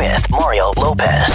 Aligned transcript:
with 0.00 0.30
Mario 0.30 0.72
Lopez. 0.78 1.30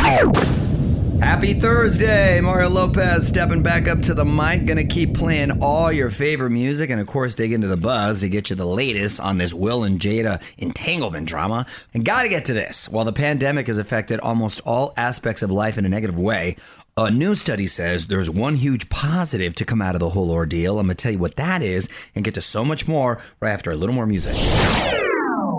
Happy 1.19 1.54
Thursday, 1.54 2.42
Mario 2.42 2.68
Lopez 2.68 3.28
stepping 3.28 3.62
back 3.62 3.88
up 3.88 4.02
to 4.02 4.15
the 4.15 4.26
mic. 4.26 4.65
Gonna 4.65 4.84
keep 4.84 5.13
playing 5.13 5.62
all 5.62 5.91
your 5.91 6.10
favorite 6.10 6.49
music 6.49 6.89
and, 6.89 6.99
of 6.99 7.05
course, 7.05 7.36
dig 7.36 7.54
into 7.54 7.67
the 7.67 7.78
buzz 7.78 8.21
to 8.21 8.29
get 8.29 8.49
you 8.49 8.55
the 8.55 8.65
latest 8.65 9.20
on 9.20 9.38
this 9.38 9.54
Will 9.54 9.83
and 9.83 9.99
Jada 9.99 10.41
entanglement 10.57 11.28
drama. 11.28 11.67
And 11.93 12.04
gotta 12.04 12.28
get 12.28 12.46
to 12.46 12.54
this. 12.54 12.89
While 12.89 13.05
the 13.05 13.13
pandemic 13.13 13.67
has 13.67 13.78
affected 13.78 14.20
almost 14.22 14.62
all 14.66 14.96
aspects 14.97 15.44
of 15.44 15.52
life 15.52 15.78
in 15.78 15.86
a 15.86 15.90
negative 15.90 16.18
way, 16.18 16.55
a 16.98 17.12
new 17.12 17.36
study 17.36 17.68
says 17.68 18.08
there's 18.08 18.32
one 18.32 18.55
huge 18.55 18.90
positive 18.90 19.54
to 19.55 19.66
come 19.66 19.84
out 19.84 19.94
of 19.94 20.00
the 20.00 20.09
whole 20.09 20.32
ordeal. 20.32 20.80
I'm 20.80 20.88
gonna 20.88 20.95
tell 20.95 21.12
you 21.12 21.20
what 21.20 21.36
that 21.36 21.62
is 21.62 21.88
and 22.16 22.26
get 22.26 22.34
to 22.34 22.41
so 22.41 22.66
much 22.66 22.88
more 22.88 23.22
right 23.40 23.52
after 23.52 23.70
a 23.70 23.76
little 23.76 23.94
more 23.94 24.08
music. 24.08 24.34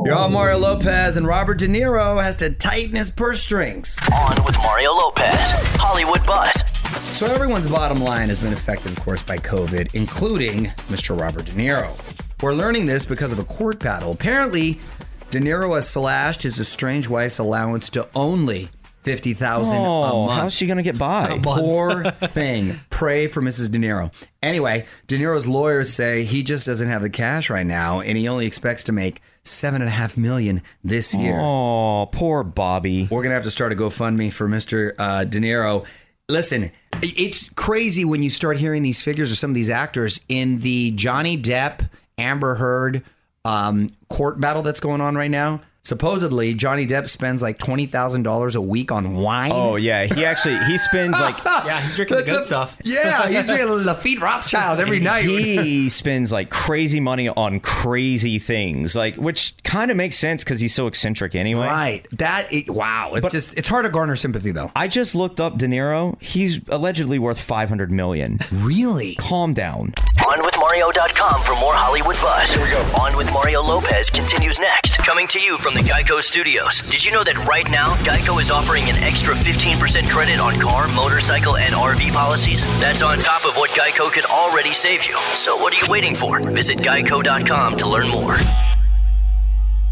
You're 0.06 0.14
all 0.14 0.30
Mario 0.30 0.58
Lopez, 0.58 1.16
and 1.16 1.26
Robert 1.26 1.58
De 1.58 1.66
Niro 1.66 2.22
has 2.22 2.36
to 2.36 2.50
tighten 2.50 2.94
his 2.94 3.10
purse 3.10 3.40
strings. 3.40 3.98
On 4.14 4.36
with 4.44 4.56
Mario 4.58 4.92
Lopez. 4.92 5.34
Hollywood 5.80 6.24
Buzz. 6.24 6.62
So 7.16 7.26
everyone's 7.26 7.66
bottom 7.66 8.00
line 8.00 8.28
has 8.28 8.38
been 8.38 8.52
affected, 8.52 8.92
of 8.92 9.00
course, 9.00 9.24
by 9.24 9.38
COVID, 9.38 9.96
including 9.96 10.66
Mr. 10.86 11.20
Robert 11.20 11.46
De 11.46 11.52
Niro. 11.54 11.90
We're 12.40 12.52
learning 12.52 12.86
this 12.86 13.04
because 13.04 13.32
of 13.32 13.40
a 13.40 13.44
court 13.44 13.80
battle. 13.80 14.12
Apparently, 14.12 14.78
De 15.30 15.40
Niro 15.40 15.74
has 15.74 15.88
slashed 15.88 16.44
his 16.44 16.60
estranged 16.60 17.08
wife's 17.08 17.40
allowance 17.40 17.90
to 17.90 18.08
only 18.14 18.68
fifty 19.06 19.34
thousand 19.34 19.78
a 19.78 19.80
Oh, 19.88 20.26
month. 20.26 20.42
how's 20.42 20.52
she 20.52 20.66
gonna 20.66 20.82
get 20.82 20.98
by? 20.98 21.38
Poor 21.42 22.04
thing. 22.10 22.80
Pray 22.90 23.28
for 23.28 23.40
Mrs. 23.40 23.70
De 23.70 23.78
Niro. 23.78 24.12
Anyway, 24.42 24.84
De 25.06 25.16
Niro's 25.16 25.46
lawyers 25.46 25.92
say 25.92 26.24
he 26.24 26.42
just 26.42 26.66
doesn't 26.66 26.88
have 26.88 27.02
the 27.02 27.08
cash 27.08 27.48
right 27.48 27.64
now, 27.66 28.00
and 28.00 28.18
he 28.18 28.26
only 28.26 28.46
expects 28.46 28.82
to 28.84 28.92
make 28.92 29.22
seven 29.44 29.80
and 29.80 29.88
a 29.88 29.92
half 29.92 30.16
million 30.16 30.60
this 30.82 31.14
year. 31.14 31.38
Oh, 31.40 32.08
poor 32.10 32.42
Bobby. 32.42 33.06
We're 33.10 33.22
gonna 33.22 33.36
have 33.36 33.44
to 33.44 33.50
start 33.50 33.72
a 33.72 33.76
GoFundMe 33.76 34.32
for 34.32 34.48
Mr. 34.48 34.92
Uh, 34.98 35.22
De 35.24 35.38
Niro. 35.38 35.86
Listen, 36.28 36.72
it's 37.02 37.48
crazy 37.50 38.04
when 38.04 38.20
you 38.24 38.30
start 38.30 38.56
hearing 38.56 38.82
these 38.82 39.00
figures 39.00 39.30
of 39.30 39.38
some 39.38 39.50
of 39.52 39.54
these 39.54 39.70
actors 39.70 40.18
in 40.28 40.58
the 40.58 40.90
Johnny 40.90 41.40
Depp 41.40 41.88
Amber 42.18 42.56
Heard 42.56 43.04
um, 43.44 43.88
court 44.08 44.40
battle 44.40 44.62
that's 44.62 44.80
going 44.80 45.00
on 45.00 45.14
right 45.14 45.30
now. 45.30 45.60
Supposedly, 45.86 46.52
Johnny 46.52 46.84
Depp 46.84 47.08
spends 47.08 47.42
like 47.42 47.58
twenty 47.58 47.86
thousand 47.86 48.24
dollars 48.24 48.56
a 48.56 48.60
week 48.60 48.90
on 48.90 49.14
wine. 49.14 49.52
Oh 49.54 49.76
yeah, 49.76 50.06
he 50.06 50.24
actually 50.24 50.58
he 50.64 50.78
spends 50.78 51.18
like 51.20 51.36
Yeah, 51.44 51.80
he's 51.80 51.94
drinking 51.94 52.16
the 52.16 52.22
good 52.24 52.40
a- 52.40 52.42
stuff. 52.42 52.76
Yeah, 52.84 53.28
he's 53.28 53.46
drinking 53.46 53.68
Lafite 53.68 54.20
Rothschild 54.20 54.80
every 54.80 54.98
night. 54.98 55.24
he 55.26 55.88
spends 55.88 56.32
like 56.32 56.50
crazy 56.50 56.98
money 56.98 57.28
on 57.28 57.60
crazy 57.60 58.40
things, 58.40 58.96
like 58.96 59.14
which 59.14 59.54
kind 59.62 59.92
of 59.92 59.96
makes 59.96 60.16
sense 60.16 60.42
because 60.42 60.58
he's 60.58 60.74
so 60.74 60.88
eccentric 60.88 61.36
anyway. 61.36 61.66
right. 61.68 62.06
That 62.18 62.52
it, 62.52 62.68
wow. 62.68 63.12
It's 63.14 63.30
just 63.30 63.56
it's 63.56 63.68
hard 63.68 63.84
to 63.86 63.92
garner 63.92 64.16
sympathy 64.16 64.50
though. 64.50 64.72
I 64.74 64.88
just 64.88 65.14
looked 65.14 65.40
up 65.40 65.56
De 65.56 65.66
Niro. 65.68 66.20
He's 66.20 66.60
allegedly 66.68 67.20
worth 67.20 67.38
500 67.38 67.92
million. 67.92 68.40
Really? 68.50 69.14
Calm 69.14 69.54
down. 69.54 69.94
OnWithMario.com 70.18 71.42
for 71.42 71.54
more 71.56 71.74
Hollywood 71.74 72.16
buzz. 72.16 72.52
Here 72.52 72.62
we 72.62 72.70
go. 72.70 72.80
On 73.00 73.16
with 73.16 73.32
Mario 73.32 73.62
Lopez 73.62 74.10
continues 74.10 74.58
next. 74.58 74.98
Coming 74.98 75.26
to 75.28 75.40
you 75.40 75.58
from 75.58 75.74
the 75.74 75.80
Geico 75.80 76.20
Studios. 76.20 76.80
Did 76.82 77.04
you 77.04 77.12
know 77.12 77.22
that 77.24 77.38
right 77.46 77.68
now 77.70 77.94
Geico 78.02 78.40
is 78.40 78.50
offering 78.50 78.84
an 78.88 78.96
extra 78.96 79.34
15% 79.34 80.10
credit 80.10 80.40
on 80.40 80.58
car, 80.58 80.88
motorcycle, 80.88 81.56
and 81.56 81.74
RV 81.74 82.12
policies? 82.12 82.64
That's 82.80 83.02
on 83.02 83.18
top 83.18 83.44
of 83.46 83.56
what 83.56 83.70
Geico 83.70 84.10
could 84.10 84.26
already 84.26 84.72
save 84.72 85.04
you. 85.06 85.18
So 85.34 85.56
what 85.56 85.72
are 85.74 85.84
you 85.84 85.90
waiting 85.90 86.14
for? 86.14 86.40
Visit 86.40 86.78
Geico.com 86.78 87.76
to 87.76 87.88
learn 87.88 88.08
more. 88.08 88.36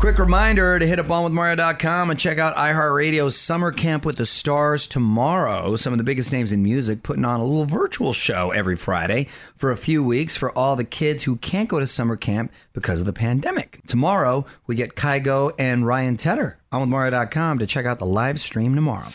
Quick 0.05 0.19
reminder 0.19 0.79
to 0.79 0.87
hit 0.87 0.99
up 0.99 1.07
onwithmario.com 1.07 2.11
and 2.11 2.21
check 2.21 2.39
out 2.39 2.55
iHeartRadio's 2.57 3.39
Summer 3.39 3.73
Camp 3.73 4.05
with 4.05 4.17
the 4.17 4.27
Stars 4.27 4.87
tomorrow. 4.87 5.77
Some 5.77 5.95
of 5.95 5.99
the 5.99 6.05
biggest 6.05 6.31
names 6.31 6.53
in 6.53 6.63
music 6.63 7.03
putting 7.03 7.25
on 7.25 7.41
a 7.41 7.43
little 7.43 7.65
virtual 7.65 8.13
show 8.13 8.51
every 8.51 8.77
Friday 8.77 9.29
for 9.57 9.71
a 9.71 9.79
few 9.79 10.05
weeks 10.05 10.37
for 10.37 10.53
all 10.53 10.77
the 10.77 10.85
kids 10.85 11.25
who 11.25 11.37
can't 11.37 11.71
go 11.71 11.81
to 11.81 11.87
summer 11.87 12.17
camp 12.17 12.53
because 12.75 13.01
of 13.01 13.07
the 13.07 13.15
pandemic. 13.15 13.81
Tomorrow, 13.87 14.45
we 14.67 14.75
get 14.75 14.95
Kygo 14.95 15.53
and 15.59 15.87
Ryan 15.87 16.19
Tedder. 16.19 16.59
Onwithmario.com 16.71 17.61
to 17.61 17.67
check 17.67 17.87
out 17.87 17.99
the 17.99 18.05
live 18.05 18.39
stream 18.39 18.75
tomorrow. 18.75 19.09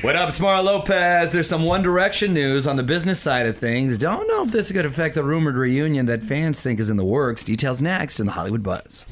What 0.00 0.14
up? 0.14 0.28
It's 0.28 0.38
Mario 0.38 0.62
Lopez. 0.62 1.32
There's 1.32 1.48
some 1.48 1.64
One 1.64 1.82
Direction 1.82 2.32
news 2.32 2.68
on 2.68 2.76
the 2.76 2.84
business 2.84 3.18
side 3.18 3.46
of 3.46 3.56
things. 3.56 3.98
Don't 3.98 4.28
know 4.28 4.44
if 4.44 4.52
this 4.52 4.70
could 4.70 4.86
affect 4.86 5.16
the 5.16 5.24
rumored 5.24 5.56
reunion 5.56 6.06
that 6.06 6.22
fans 6.22 6.60
think 6.60 6.78
is 6.78 6.88
in 6.88 6.96
the 6.96 7.04
works. 7.04 7.42
Details 7.42 7.82
next 7.82 8.20
in 8.20 8.26
the 8.26 8.32
Hollywood 8.32 8.62
Buzz. 8.62 9.06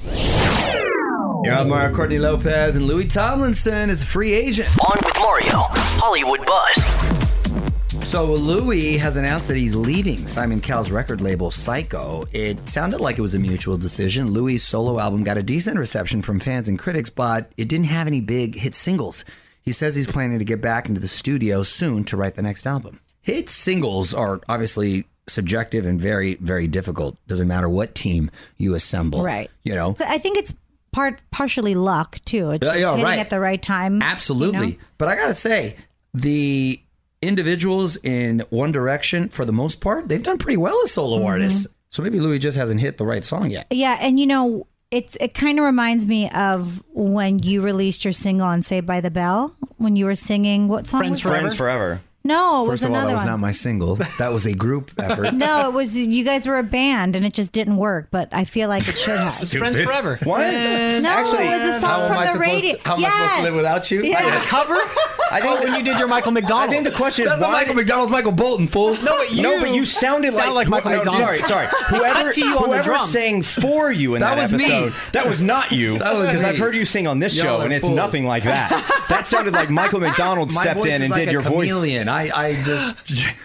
You're 1.43 1.57
on 1.57 1.69
Mario 1.69 1.93
Courtney 1.93 2.21
Lopez, 2.21 2.77
and 2.77 2.87
Louis 2.87 3.07
Tomlinson 3.07 3.91
is 3.91 4.03
a 4.03 4.07
free 4.07 4.33
agent. 4.33 4.69
On 4.79 4.97
with 5.05 5.19
Mario. 5.19 5.67
Hollywood 5.99 6.47
Buzz. 6.47 8.09
So 8.09 8.33
Louis 8.35 8.97
has 8.99 9.17
announced 9.17 9.49
that 9.49 9.57
he's 9.57 9.75
leaving 9.75 10.29
Simon 10.29 10.61
Cowell's 10.61 10.93
record 10.93 11.21
label 11.21 11.51
Syco. 11.51 12.29
It 12.33 12.69
sounded 12.69 13.01
like 13.01 13.19
it 13.19 13.23
was 13.23 13.35
a 13.35 13.41
mutual 13.41 13.77
decision. 13.77 14.31
Louis' 14.31 14.59
solo 14.59 15.01
album 15.01 15.25
got 15.25 15.37
a 15.37 15.43
decent 15.43 15.79
reception 15.79 16.23
from 16.23 16.39
fans 16.39 16.69
and 16.69 16.79
critics, 16.79 17.11
but 17.11 17.51
it 17.57 17.69
didn't 17.69 17.87
have 17.87 18.07
any 18.07 18.21
big 18.21 18.55
hit 18.55 18.77
singles. 18.77 19.25
He 19.67 19.73
says 19.73 19.95
he's 19.97 20.07
planning 20.07 20.39
to 20.39 20.45
get 20.45 20.63
back 20.63 20.89
into 20.89 21.01
the 21.01 21.09
studio 21.09 21.63
soon 21.65 22.05
to 22.05 22.17
write 22.17 22.37
the 22.37 22.43
next 22.43 22.67
album. 22.67 23.01
Hit 23.21 23.51
singles 23.51 24.15
are 24.15 24.41
obviously 24.49 25.05
subjective 25.29 25.85
and 25.85 26.01
very, 26.01 26.37
very 26.37 26.69
difficult. 26.69 27.19
Doesn't 27.27 27.49
matter 27.49 27.69
what 27.69 27.95
team 27.95 28.31
you 28.57 28.77
assemble. 28.77 29.23
Right. 29.25 29.51
You 29.65 29.75
know? 29.75 29.95
So 29.99 30.05
I 30.07 30.19
think 30.19 30.39
it's 30.39 30.55
part 30.93 31.21
partially 31.33 31.75
luck 31.75 32.21
too. 32.25 32.53
It's 32.53 32.65
just 32.65 32.79
yeah, 32.79 32.93
hitting 32.93 33.05
right. 33.05 33.19
at 33.19 33.29
the 33.29 33.41
right 33.41 33.61
time. 33.61 34.01
Absolutely. 34.03 34.67
you 34.67 34.73
know? 34.75 34.79
But 34.99 35.09
I 35.09 35.17
got 35.17 35.27
to 35.27 35.35
say, 35.35 35.75
the 36.15 36.81
individuals 37.21 37.97
in 37.97 38.45
One 38.51 38.71
Direction, 38.71 39.29
for 39.31 39.45
the 39.45 39.53
most 39.53 39.81
part, 39.81 40.09
they've 40.09 40.23
done 40.23 40.39
pretty 40.39 40.57
well 40.59 40.81
as 40.85 40.93
solo 40.93 41.17
Mm-hmm. 41.17 41.27
artists. 41.27 41.67
So 41.91 42.03
maybe 42.03 42.21
Louis 42.21 42.39
just 42.39 42.57
hasn't 42.57 42.81
hit 42.81 42.99
the 42.99 43.07
right 43.07 43.25
song 43.25 43.51
yet. 43.51 43.67
Yeah, 43.71 43.97
and 44.01 44.21
you 44.21 44.27
know, 44.27 44.67
it's 44.91 45.17
it 45.21 45.35
kind 45.35 45.59
of 45.59 45.65
reminds 45.65 46.05
me 46.05 46.31
of 46.31 46.83
when 46.95 47.39
you 47.41 47.63
released 47.63 48.05
your 48.05 48.13
single 48.13 48.47
on 48.47 48.63
Saved 48.63 48.87
by 48.87 49.01
the 49.01 49.11
Bell 49.11 49.55
when 49.79 49.97
you 49.97 50.05
were 50.07 50.15
singing 50.15 50.69
what 50.69 50.87
song? 50.87 51.01
Friends 51.01 51.17
was? 51.19 51.23
Forever. 51.23 51.41
Friends 51.41 51.55
forever. 51.55 52.01
No, 52.25 52.65
it 52.65 52.69
was 52.69 52.81
First 52.81 52.85
of 52.87 52.91
all, 52.91 52.97
another 52.97 53.07
that 53.11 53.15
was 53.15 53.21
one. 53.23 53.27
not 53.29 53.39
my 53.39 53.53
single. 53.53 53.95
That 54.19 54.33
was 54.33 54.47
a 54.47 54.53
group 54.53 54.91
effort. 54.99 55.35
no, 55.35 55.69
it 55.69 55.73
was 55.73 55.97
you 55.97 56.25
guys 56.25 56.45
were 56.47 56.59
a 56.59 56.65
band 56.65 57.15
and 57.15 57.25
it 57.25 57.33
just 57.33 57.53
didn't 57.53 57.77
work, 57.77 58.09
but 58.11 58.29
I 58.33 58.43
feel 58.43 58.69
like 58.69 58.89
it 58.89 58.97
should 58.97 59.17
have. 59.17 59.29
It's 59.29 59.55
Friends 59.57 59.81
Forever. 59.81 60.19
What? 60.25 60.41
no, 60.41 61.09
Actually, 61.09 61.47
it 61.47 61.61
was 61.61 61.77
a 61.77 61.81
song 61.81 62.09
from 62.09 62.33
the 62.35 62.39
radio. 62.41 62.77
how 62.85 62.97
am 62.97 63.05
I 63.05 63.11
supposed 63.11 63.35
to 63.37 63.43
live 63.43 63.55
without 63.55 63.91
you? 63.93 64.03
Yes. 64.03 64.51
Cover? 64.51 64.75
I 65.31 65.41
think 65.41 65.61
oh, 65.61 65.65
when 65.65 65.75
you 65.75 65.83
did 65.83 65.99
your 65.99 66.09
Michael 66.09 66.33
McDonald. 66.33 66.71
I 66.71 66.73
think 66.73 66.85
the 66.85 66.93
question 66.93 67.25
That's 67.25 67.37
is 67.37 67.41
not 67.41 67.49
why 67.51 67.61
Michael 67.61 67.75
McDonald's 67.75 68.13
Michael 68.13 68.33
Bolton, 68.33 68.67
fool. 68.69 68.95
no, 69.03 69.17
but 69.19 69.33
you, 69.33 69.43
no, 69.43 69.61
but 69.61 69.75
you 69.75 69.85
sounded 69.85 70.33
sound 70.35 70.55
like 70.55 70.69
Michael 70.69 70.91
no, 70.93 70.97
McDonald. 70.99 71.23
Sorry, 71.23 71.39
sorry. 71.43 71.67
Whoever, 71.89 72.33
you 72.33 72.57
on 72.59 72.71
the 72.71 72.83
whoever 72.83 72.99
sang 72.99 73.43
for 73.43 73.91
you 73.91 74.15
in 74.15 74.21
That 74.21 74.37
that, 74.37 74.41
was 74.43 74.53
me. 74.53 74.65
episode, 74.65 75.13
that 75.13 75.27
was 75.27 75.43
not 75.43 75.73
you. 75.73 75.99
That 75.99 76.15
was 76.15 76.27
because. 76.27 76.45
I've 76.45 76.59
heard 76.59 76.75
you 76.75 76.85
sing 76.85 77.07
on 77.07 77.19
this 77.19 77.37
Y'all 77.37 77.59
show, 77.59 77.65
and 77.65 77.73
it's 77.73 77.87
fools. 77.87 77.97
nothing 77.97 78.27
like 78.27 78.45
that. 78.45 78.71
That 79.09 79.27
sounded 79.27 79.55
like 79.55 79.71
Michael 79.71 80.01
McDonald 80.01 80.51
stepped 80.53 80.85
in 80.87 81.03
and 81.03 81.11
like 81.11 81.21
did 81.21 81.29
a 81.29 81.33
your 81.33 81.41
voice. 81.43 81.69
chameleon. 81.71 82.09
I, 82.09 82.31
I 82.37 82.63
just 82.63 82.97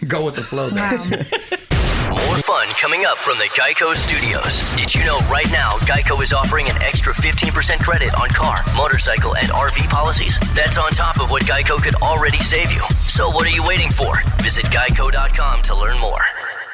go 0.07 0.23
with 0.25 0.35
the 0.35 0.43
flow 0.43 0.69
there. 0.69 0.97
Wow. 0.97 1.57
More 2.31 2.39
fun 2.39 2.69
coming 2.79 3.03
up 3.03 3.17
from 3.17 3.37
the 3.37 3.49
Geico 3.59 3.93
Studios. 3.93 4.61
Did 4.77 4.95
you 4.95 5.03
know 5.03 5.19
right 5.29 5.51
now 5.51 5.75
Geico 5.79 6.23
is 6.23 6.31
offering 6.31 6.69
an 6.69 6.81
extra 6.81 7.13
15% 7.13 7.83
credit 7.83 8.13
on 8.17 8.29
car, 8.29 8.63
motorcycle, 8.73 9.35
and 9.35 9.49
RV 9.49 9.89
policies? 9.89 10.39
That's 10.53 10.77
on 10.77 10.91
top 10.91 11.19
of 11.19 11.29
what 11.29 11.43
Geico 11.43 11.83
could 11.83 11.95
already 11.95 12.37
save 12.37 12.71
you. 12.71 12.83
So 13.05 13.29
what 13.29 13.45
are 13.47 13.49
you 13.49 13.67
waiting 13.67 13.89
for? 13.89 14.15
Visit 14.41 14.63
geico.com 14.67 15.61
to 15.63 15.75
learn 15.75 15.99
more. 15.99 16.21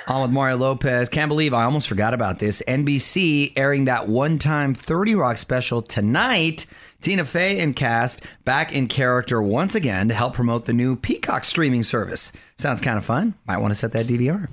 On 0.07 0.21
with 0.21 0.29
Mario 0.29 0.57
Lopez. 0.57 1.09
Can't 1.09 1.27
believe 1.27 1.55
I 1.55 1.63
almost 1.63 1.87
forgot 1.87 2.13
about 2.13 2.37
this. 2.37 2.61
NBC 2.67 3.53
airing 3.55 3.85
that 3.85 4.07
one 4.07 4.37
time 4.37 4.75
30 4.75 5.15
Rock 5.15 5.39
special 5.39 5.81
tonight. 5.81 6.67
Tina 7.01 7.25
Fey 7.25 7.61
and 7.61 7.75
cast 7.75 8.21
back 8.45 8.75
in 8.75 8.87
character 8.87 9.41
once 9.41 9.73
again 9.73 10.07
to 10.09 10.13
help 10.13 10.35
promote 10.35 10.65
the 10.65 10.73
new 10.73 10.95
Peacock 10.95 11.45
streaming 11.45 11.81
service. 11.81 12.31
Sounds 12.57 12.79
kind 12.79 12.99
of 12.99 13.05
fun. 13.05 13.33
Might 13.47 13.57
want 13.57 13.71
to 13.71 13.75
set 13.75 13.93
that 13.93 14.05
DVR. 14.05 14.49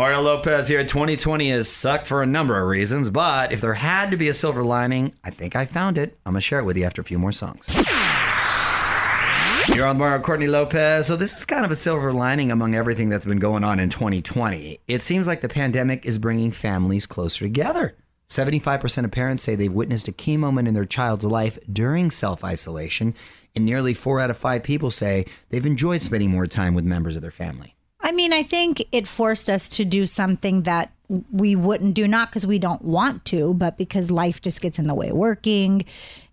Mario 0.00 0.22
Lopez 0.22 0.66
here. 0.66 0.82
2020 0.82 1.50
has 1.50 1.68
sucked 1.68 2.06
for 2.06 2.22
a 2.22 2.26
number 2.26 2.58
of 2.58 2.66
reasons, 2.66 3.10
but 3.10 3.52
if 3.52 3.60
there 3.60 3.74
had 3.74 4.10
to 4.12 4.16
be 4.16 4.28
a 4.28 4.32
silver 4.32 4.62
lining, 4.62 5.12
I 5.22 5.28
think 5.28 5.54
I 5.54 5.66
found 5.66 5.98
it. 5.98 6.18
I'm 6.24 6.32
going 6.32 6.40
to 6.40 6.40
share 6.40 6.58
it 6.58 6.64
with 6.64 6.78
you 6.78 6.84
after 6.84 7.02
a 7.02 7.04
few 7.04 7.18
more 7.18 7.32
songs. 7.32 7.68
You're 9.68 9.86
on 9.86 9.98
Mario 9.98 10.22
Courtney 10.22 10.46
Lopez. 10.46 11.06
So 11.06 11.16
this 11.16 11.36
is 11.36 11.44
kind 11.44 11.66
of 11.66 11.70
a 11.70 11.76
silver 11.76 12.14
lining 12.14 12.50
among 12.50 12.74
everything 12.74 13.10
that's 13.10 13.26
been 13.26 13.40
going 13.40 13.62
on 13.62 13.78
in 13.78 13.90
2020. 13.90 14.80
It 14.88 15.02
seems 15.02 15.26
like 15.26 15.42
the 15.42 15.50
pandemic 15.50 16.06
is 16.06 16.18
bringing 16.18 16.50
families 16.50 17.04
closer 17.04 17.44
together. 17.44 17.94
75% 18.30 19.04
of 19.04 19.10
parents 19.10 19.42
say 19.42 19.54
they've 19.54 19.70
witnessed 19.70 20.08
a 20.08 20.12
key 20.12 20.38
moment 20.38 20.66
in 20.66 20.72
their 20.72 20.86
child's 20.86 21.26
life 21.26 21.58
during 21.70 22.10
self-isolation, 22.10 23.14
and 23.54 23.66
nearly 23.66 23.92
4 23.92 24.20
out 24.20 24.30
of 24.30 24.38
5 24.38 24.62
people 24.62 24.90
say 24.90 25.26
they've 25.50 25.66
enjoyed 25.66 26.00
spending 26.00 26.30
more 26.30 26.46
time 26.46 26.72
with 26.72 26.86
members 26.86 27.16
of 27.16 27.22
their 27.22 27.30
family. 27.30 27.76
I 28.10 28.12
mean, 28.12 28.32
I 28.32 28.42
think 28.42 28.84
it 28.90 29.06
forced 29.06 29.48
us 29.48 29.68
to 29.68 29.84
do 29.84 30.04
something 30.04 30.62
that 30.62 30.90
we 31.30 31.54
wouldn't 31.54 31.94
do, 31.94 32.08
not 32.08 32.28
because 32.28 32.44
we 32.44 32.58
don't 32.58 32.82
want 32.82 33.24
to, 33.26 33.54
but 33.54 33.78
because 33.78 34.10
life 34.10 34.42
just 34.42 34.60
gets 34.60 34.80
in 34.80 34.88
the 34.88 34.96
way 34.96 35.10
of 35.10 35.16
working, 35.16 35.84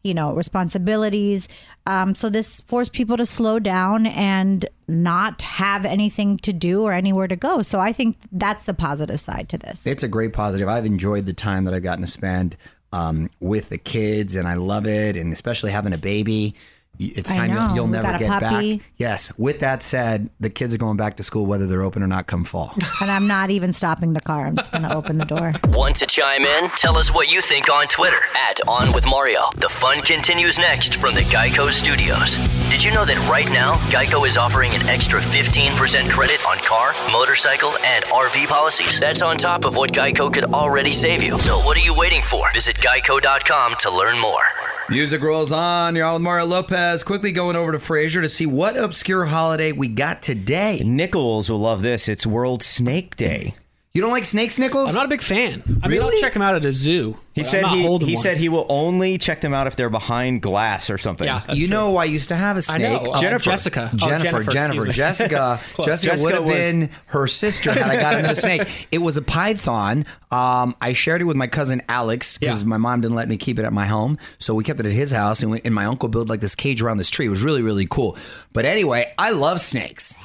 you 0.01 0.15
know, 0.15 0.33
responsibilities. 0.33 1.47
Um, 1.85 2.15
so 2.15 2.31
this 2.31 2.61
forced 2.61 2.93
people 2.93 3.15
to 3.17 3.27
slow 3.27 3.59
down 3.59 4.07
and 4.07 4.65
not 4.87 5.43
have 5.43 5.85
anything 5.85 6.39
to 6.39 6.51
do 6.51 6.81
or 6.81 6.93
anywhere 6.93 7.27
to 7.27 7.35
go. 7.35 7.61
So 7.61 7.79
I 7.79 7.93
think 7.93 8.17
that's 8.31 8.63
the 8.63 8.73
positive 8.73 9.21
side 9.21 9.47
to 9.49 9.59
this. 9.59 9.85
It's 9.85 10.01
a 10.01 10.07
great 10.07 10.33
positive. 10.33 10.67
I've 10.67 10.87
enjoyed 10.87 11.27
the 11.27 11.33
time 11.33 11.65
that 11.65 11.75
I've 11.75 11.83
gotten 11.83 12.03
to 12.03 12.11
spend 12.11 12.57
um, 12.91 13.29
with 13.39 13.69
the 13.69 13.77
kids, 13.77 14.35
and 14.35 14.47
I 14.47 14.55
love 14.55 14.87
it. 14.87 15.15
And 15.15 15.31
especially 15.31 15.69
having 15.69 15.93
a 15.93 15.99
baby, 15.99 16.55
it's 16.99 17.33
time 17.33 17.51
you'll, 17.51 17.75
you'll 17.75 17.87
never 17.87 18.17
get 18.17 18.29
puppy. 18.29 18.77
back. 18.77 18.87
Yes. 18.97 19.37
With 19.37 19.59
that 19.59 19.83
said, 19.83 20.29
the 20.39 20.49
kids 20.49 20.73
are 20.73 20.77
going 20.77 20.97
back 20.97 21.17
to 21.17 21.23
school 21.23 21.45
whether 21.45 21.67
they're 21.67 21.83
open 21.83 22.03
or 22.03 22.07
not 22.07 22.27
come 22.27 22.43
fall. 22.43 22.75
and 23.01 23.11
I'm 23.11 23.27
not 23.27 23.49
even 23.49 23.73
stopping 23.73 24.13
the 24.13 24.21
car. 24.21 24.47
I'm 24.47 24.55
just 24.55 24.71
going 24.71 24.83
to 24.83 24.95
open 24.95 25.17
the 25.17 25.25
door. 25.25 25.53
Want 25.69 25.95
to 25.97 26.05
chime 26.05 26.41
in? 26.41 26.69
Tell 26.71 26.97
us 26.97 27.13
what 27.13 27.31
you 27.31 27.41
think 27.41 27.71
on 27.71 27.87
Twitter 27.87 28.19
at 28.49 28.59
On 28.67 28.93
With 28.93 29.05
Mario. 29.07 29.41
The 29.57 29.69
fun 29.69 30.01
continues 30.01 30.57
next 30.57 30.95
from 30.95 31.13
the 31.15 31.21
Geico 31.21 31.69
Studios. 31.71 32.37
Did 32.69 32.83
you 32.83 32.91
know 32.91 33.05
that 33.05 33.17
right 33.29 33.49
now, 33.51 33.75
Geico 33.89 34.27
is 34.27 34.37
offering 34.37 34.73
an 34.73 34.81
extra 34.87 35.19
15% 35.19 36.09
credit 36.09 36.45
on 36.47 36.57
car, 36.59 36.93
motorcycle, 37.11 37.73
and 37.85 38.03
RV 38.05 38.47
policies? 38.47 38.99
That's 38.99 39.21
on 39.21 39.37
top 39.37 39.65
of 39.65 39.75
what 39.75 39.91
Geico 39.91 40.33
could 40.33 40.45
already 40.45 40.91
save 40.91 41.23
you. 41.23 41.39
So 41.39 41.59
what 41.59 41.77
are 41.77 41.81
you 41.81 41.95
waiting 41.95 42.21
for? 42.21 42.51
Visit 42.53 42.77
geico.com 42.77 43.75
to 43.79 43.95
learn 43.95 44.19
more. 44.19 44.66
Music 44.89 45.21
rolls 45.21 45.51
on. 45.51 45.97
You're 45.97 46.05
on 46.05 46.13
with 46.13 46.21
Mario 46.21 46.45
Lopez. 46.45 47.03
Quickly 47.03 47.33
going 47.33 47.57
over 47.57 47.73
to 47.73 47.77
Frasier 47.77 48.21
to 48.21 48.29
see 48.29 48.45
what 48.45 48.77
obscure 48.77 49.25
holiday 49.25 49.73
we 49.73 49.89
got 49.89 50.21
today. 50.21 50.81
Nichols 50.85 51.51
will 51.51 51.59
love 51.59 51.81
this. 51.81 52.07
It's 52.07 52.25
World 52.25 52.63
Snake 52.63 53.17
Day. 53.17 53.53
You 53.97 54.03
don't 54.03 54.11
like 54.11 54.25
snakes, 54.25 54.59
Nichols? 54.59 54.89
I'm 54.89 54.95
not 54.95 55.05
a 55.07 55.09
big 55.09 55.23
fan. 55.23 55.63
I 55.81 55.87
mean, 55.87 55.97
Really? 55.99 56.17
I'll 56.17 56.21
check 56.21 56.35
him 56.35 56.43
out 56.43 56.53
at 56.55 56.63
a 56.63 56.71
zoo. 56.71 57.17
He 57.33 57.41
but 57.41 57.47
I'm 57.47 57.51
said 57.51 57.61
not 57.63 57.75
he, 57.77 57.81
holding 57.83 58.07
he 58.09 58.13
one. 58.13 58.21
said 58.21 58.37
he 58.37 58.47
will 58.47 58.67
only 58.69 59.17
check 59.17 59.41
them 59.41 59.55
out 59.55 59.65
if 59.65 59.75
they're 59.75 59.89
behind 59.89 60.43
glass 60.43 60.91
or 60.91 60.99
something. 60.99 61.25
Yeah, 61.25 61.41
that's 61.47 61.57
you 61.57 61.67
true. 61.67 61.75
know, 61.75 61.97
I 61.97 62.05
used 62.05 62.29
to 62.29 62.35
have 62.35 62.57
a 62.57 62.59
I 62.59 62.61
snake. 62.61 63.01
know. 63.03 63.11
uh, 63.13 63.19
Jennifer. 63.19 63.43
Jessica. 63.43 63.89
Oh, 63.91 63.97
Jennifer, 63.97 64.37
excuse 64.37 64.53
Jennifer, 64.53 64.85
me. 64.85 64.93
Jessica, 64.93 65.59
Close. 65.73 65.85
Jessica, 65.87 66.23
would 66.23 66.33
have 66.35 66.43
was- 66.45 66.53
been 66.55 66.89
her 67.07 67.25
sister 67.27 67.71
had 67.73 67.83
I 67.89 67.95
got 67.99 68.13
another 68.19 68.35
snake. 68.39 68.87
It 68.91 68.99
was 68.99 69.17
a 69.17 69.23
python. 69.23 70.05
Um, 70.31 70.75
I 70.79 70.93
shared 70.93 71.21
it 71.21 71.25
with 71.25 71.37
my 71.37 71.47
cousin 71.47 71.81
Alex 71.89 72.37
because 72.37 72.61
Yeah. 72.61 72.69
my 72.69 72.77
mom 72.77 73.01
didn't 73.01 73.15
let 73.15 73.27
me 73.27 73.37
keep 73.37 73.57
it 73.57 73.65
at 73.65 73.73
my 73.73 73.87
home, 73.87 74.19
so 74.37 74.53
we 74.53 74.63
kept 74.63 74.79
it 74.79 74.85
at 74.85 74.91
his 74.91 75.09
house, 75.09 75.41
and, 75.41 75.49
we, 75.51 75.61
and 75.65 75.73
my 75.73 75.85
uncle 75.85 76.07
built 76.09 76.27
like 76.29 76.39
this 76.39 76.53
cage 76.53 76.83
around 76.83 76.97
this 76.97 77.09
tree. 77.09 77.25
It 77.25 77.29
was 77.29 77.41
really, 77.43 77.63
really 77.63 77.87
cool. 77.89 78.15
But 78.53 78.65
anyway, 78.65 79.11
I 79.17 79.31
love 79.31 79.59
snakes. 79.59 80.15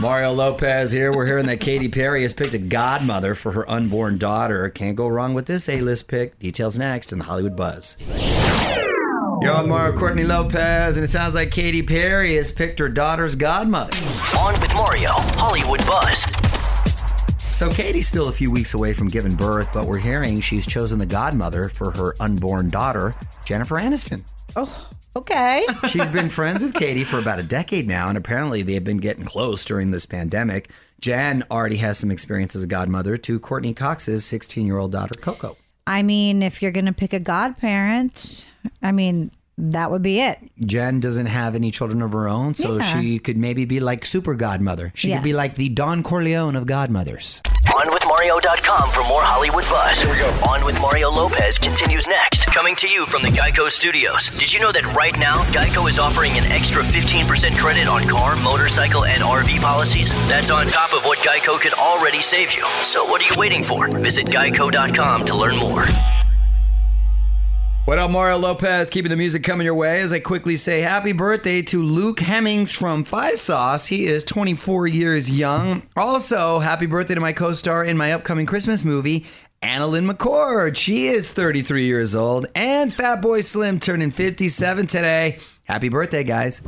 Mario 0.00 0.32
Lopez 0.32 0.92
here. 0.92 1.12
We're 1.12 1.26
hearing 1.26 1.46
that 1.46 1.60
Katy 1.60 1.88
Perry 1.88 2.22
has 2.22 2.32
picked 2.32 2.54
a 2.54 2.58
godmother 2.58 3.34
for 3.34 3.52
her 3.52 3.68
unborn 3.68 4.18
daughter. 4.18 4.68
Can't 4.70 4.96
go 4.96 5.08
wrong 5.08 5.34
with 5.34 5.46
this 5.46 5.68
A-list 5.68 6.08
pick. 6.08 6.38
Details 6.38 6.78
next 6.78 7.12
in 7.12 7.18
the 7.18 7.24
Hollywood 7.24 7.56
Buzz. 7.56 7.96
You're 9.40 9.52
on 9.52 9.68
Mario 9.68 9.96
Courtney 9.96 10.24
Lopez, 10.24 10.96
and 10.96 11.04
it 11.04 11.08
sounds 11.08 11.34
like 11.34 11.50
Katy 11.50 11.82
Perry 11.82 12.36
has 12.36 12.50
picked 12.50 12.78
her 12.80 12.88
daughter's 12.88 13.34
godmother. 13.34 13.92
On 14.38 14.52
with 14.60 14.74
Mario, 14.74 15.10
Hollywood 15.12 15.84
Buzz. 15.86 16.26
So 17.54 17.68
Katy's 17.70 18.06
still 18.06 18.28
a 18.28 18.32
few 18.32 18.50
weeks 18.50 18.74
away 18.74 18.92
from 18.92 19.08
giving 19.08 19.34
birth, 19.34 19.70
but 19.72 19.86
we're 19.86 19.98
hearing 19.98 20.40
she's 20.40 20.66
chosen 20.66 20.98
the 20.98 21.06
godmother 21.06 21.68
for 21.68 21.90
her 21.92 22.14
unborn 22.20 22.70
daughter, 22.70 23.14
Jennifer 23.44 23.76
Aniston. 23.76 24.22
Oh. 24.54 24.90
Okay. 25.18 25.66
She's 25.88 26.08
been 26.10 26.28
friends 26.28 26.62
with 26.62 26.74
Katy 26.74 27.02
for 27.02 27.18
about 27.18 27.40
a 27.40 27.42
decade 27.42 27.88
now, 27.88 28.08
and 28.08 28.16
apparently 28.16 28.62
they 28.62 28.74
have 28.74 28.84
been 28.84 28.98
getting 28.98 29.24
close 29.24 29.64
during 29.64 29.90
this 29.90 30.06
pandemic. 30.06 30.70
Jen 31.00 31.42
already 31.50 31.76
has 31.78 31.98
some 31.98 32.12
experience 32.12 32.54
as 32.54 32.62
a 32.62 32.68
godmother 32.68 33.16
to 33.16 33.40
Courteney 33.40 33.74
Cox's 33.74 34.24
16 34.24 34.64
year 34.64 34.78
old 34.78 34.92
daughter, 34.92 35.14
Coco. 35.20 35.56
I 35.88 36.02
mean, 36.02 36.42
if 36.44 36.62
you're 36.62 36.70
going 36.70 36.86
to 36.86 36.92
pick 36.92 37.12
a 37.12 37.18
godparent, 37.18 38.44
I 38.80 38.92
mean, 38.92 39.32
that 39.56 39.90
would 39.90 40.02
be 40.02 40.20
it. 40.20 40.38
Jen 40.64 41.00
doesn't 41.00 41.26
have 41.26 41.56
any 41.56 41.72
children 41.72 42.00
of 42.00 42.12
her 42.12 42.28
own, 42.28 42.54
so 42.54 42.76
Yeah. 42.76 42.82
she 43.00 43.18
could 43.18 43.36
maybe 43.36 43.64
be 43.64 43.80
like 43.80 44.04
super 44.04 44.36
godmother. 44.36 44.92
She 44.94 45.12
could 45.12 45.24
be 45.24 45.32
like 45.32 45.56
the 45.56 45.68
Don 45.68 46.04
Corleone 46.04 46.54
of 46.54 46.66
godmothers. 46.66 47.42
OnWithMario.com 48.18 48.90
for 48.90 49.04
more 49.04 49.22
Hollywood 49.22 49.64
buzz. 49.64 50.00
Here 50.00 50.10
we 50.10 50.18
go. 50.18 50.28
On 50.48 50.64
with 50.64 50.80
Mario 50.80 51.08
Lopez 51.08 51.56
continues 51.56 52.08
next. 52.08 52.46
Coming 52.46 52.74
to 52.76 52.88
you 52.88 53.06
from 53.06 53.22
the 53.22 53.28
Geico 53.28 53.70
Studios. 53.70 54.30
Did 54.30 54.52
you 54.52 54.58
know 54.58 54.72
that 54.72 54.92
right 54.94 55.16
now, 55.16 55.44
Geico 55.52 55.88
is 55.88 55.98
offering 56.00 56.32
an 56.32 56.44
extra 56.50 56.82
15% 56.82 57.56
credit 57.58 57.86
on 57.86 58.08
car, 58.08 58.34
motorcycle, 58.34 59.04
and 59.04 59.22
RV 59.22 59.60
policies? 59.60 60.12
That's 60.28 60.50
on 60.50 60.66
top 60.66 60.94
of 60.94 61.04
what 61.04 61.18
Geico 61.18 61.60
could 61.60 61.74
already 61.74 62.20
save 62.20 62.52
you. 62.52 62.66
So 62.82 63.04
what 63.04 63.22
are 63.22 63.32
you 63.32 63.38
waiting 63.38 63.62
for? 63.62 63.86
Visit 63.86 64.26
geico.com 64.26 65.24
to 65.26 65.36
learn 65.36 65.56
more. 65.56 65.86
What 67.88 67.98
up, 67.98 68.10
Mario 68.10 68.36
Lopez? 68.36 68.90
Keeping 68.90 69.08
the 69.08 69.16
music 69.16 69.42
coming 69.42 69.64
your 69.64 69.74
way 69.74 70.02
as 70.02 70.12
I 70.12 70.18
quickly 70.20 70.56
say 70.56 70.82
happy 70.82 71.12
birthday 71.12 71.62
to 71.62 71.82
Luke 71.82 72.20
Hemmings 72.20 72.70
from 72.70 73.02
5SOS. 73.02 73.88
He 73.88 74.04
is 74.04 74.24
24 74.24 74.88
years 74.88 75.30
young. 75.30 75.82
Also, 75.96 76.58
happy 76.58 76.84
birthday 76.84 77.14
to 77.14 77.20
my 77.22 77.32
co 77.32 77.54
star 77.54 77.82
in 77.82 77.96
my 77.96 78.12
upcoming 78.12 78.44
Christmas 78.44 78.84
movie, 78.84 79.24
AnnaLynne 79.62 80.12
McCord. 80.12 80.76
She 80.76 81.06
is 81.06 81.32
33 81.32 81.86
years 81.86 82.14
old. 82.14 82.46
And 82.54 82.90
Fatboy 82.90 83.42
Slim 83.42 83.80
turning 83.80 84.10
57 84.10 84.86
today. 84.86 85.38
Happy 85.64 85.88
birthday, 85.88 86.24
guys. 86.24 86.60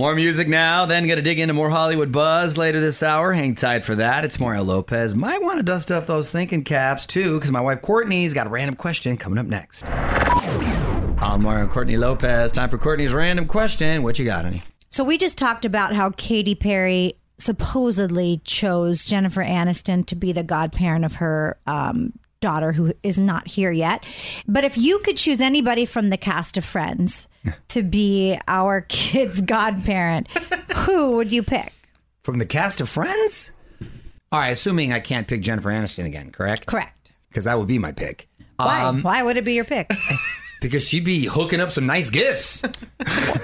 More 0.00 0.14
music 0.14 0.48
now, 0.48 0.86
then 0.86 1.06
gonna 1.06 1.20
dig 1.20 1.38
into 1.38 1.52
more 1.52 1.68
Hollywood 1.68 2.10
buzz 2.10 2.56
later 2.56 2.80
this 2.80 3.02
hour. 3.02 3.34
Hang 3.34 3.54
tight 3.54 3.84
for 3.84 3.94
that. 3.96 4.24
It's 4.24 4.40
Mario 4.40 4.62
Lopez. 4.62 5.14
Might 5.14 5.42
want 5.42 5.58
to 5.58 5.62
dust 5.62 5.92
off 5.92 6.06
those 6.06 6.30
thinking 6.30 6.64
caps 6.64 7.04
too, 7.04 7.34
because 7.34 7.52
my 7.52 7.60
wife 7.60 7.82
Courtney's 7.82 8.32
got 8.32 8.46
a 8.46 8.48
random 8.48 8.76
question 8.76 9.18
coming 9.18 9.38
up 9.38 9.44
next. 9.44 9.86
I'm 9.90 11.42
Mario 11.42 11.66
Courtney 11.66 11.98
Lopez. 11.98 12.50
Time 12.50 12.70
for 12.70 12.78
Courtney's 12.78 13.12
random 13.12 13.46
question. 13.46 14.02
What 14.02 14.18
you 14.18 14.24
got, 14.24 14.46
honey? 14.46 14.62
So 14.88 15.04
we 15.04 15.18
just 15.18 15.36
talked 15.36 15.66
about 15.66 15.94
how 15.94 16.12
Katy 16.16 16.54
Perry 16.54 17.18
supposedly 17.36 18.40
chose 18.44 19.04
Jennifer 19.04 19.44
Aniston 19.44 20.06
to 20.06 20.14
be 20.14 20.32
the 20.32 20.42
godparent 20.42 21.04
of 21.04 21.16
her 21.16 21.58
um, 21.66 22.14
daughter, 22.40 22.72
who 22.72 22.92
is 23.02 23.18
not 23.18 23.46
here 23.46 23.70
yet. 23.70 24.04
But 24.46 24.64
if 24.64 24.76
you 24.76 24.98
could 25.00 25.16
choose 25.16 25.40
anybody 25.40 25.84
from 25.84 26.10
the 26.10 26.16
cast 26.16 26.56
of 26.56 26.64
Friends 26.64 27.28
to 27.68 27.82
be 27.82 28.38
our 28.48 28.80
kid's 28.88 29.40
godparent, 29.40 30.28
who 30.74 31.12
would 31.12 31.30
you 31.30 31.42
pick? 31.42 31.72
From 32.22 32.38
the 32.38 32.46
cast 32.46 32.80
of 32.80 32.88
Friends? 32.88 33.52
All 34.32 34.40
right, 34.40 34.50
assuming 34.50 34.92
I 34.92 35.00
can't 35.00 35.26
pick 35.26 35.40
Jennifer 35.42 35.70
Aniston 35.70 36.06
again, 36.06 36.30
correct? 36.30 36.66
Correct. 36.66 37.12
Because 37.28 37.44
that 37.44 37.58
would 37.58 37.68
be 37.68 37.78
my 37.78 37.92
pick. 37.92 38.28
Why? 38.56 38.82
Um, 38.82 39.02
Why 39.02 39.22
would 39.22 39.36
it 39.36 39.44
be 39.44 39.54
your 39.54 39.64
pick? 39.64 39.90
because 40.60 40.86
she'd 40.88 41.04
be 41.04 41.26
hooking 41.26 41.60
up 41.60 41.70
some 41.70 41.86
nice 41.86 42.10
gifts. 42.10 42.62